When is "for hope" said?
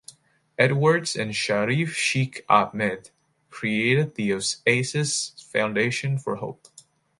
6.17-6.65